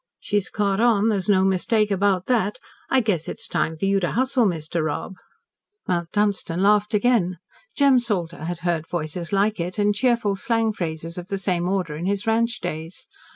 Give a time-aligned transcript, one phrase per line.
[0.19, 1.09] "She's caught on.
[1.09, 2.57] There's no mistake about that.
[2.89, 4.83] I guess it's time for you to hustle, Mr.
[4.83, 5.13] Rob."
[5.87, 7.37] Mount Dunstan laughed again.
[7.77, 11.95] Jem Salter had heard voices like it, and cheerful slang phrases of the same order
[11.95, 13.05] in his ranch days.